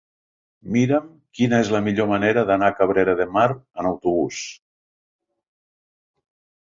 Mira'm 0.75 1.09
quina 1.39 1.59
és 1.65 1.69
la 1.75 1.81
millor 1.89 2.09
manera 2.13 2.45
d'anar 2.51 2.71
a 2.73 2.75
Cabrera 2.79 3.15
de 3.21 3.29
Mar 3.35 3.47
amb 3.53 3.93
autobús. 3.93 4.43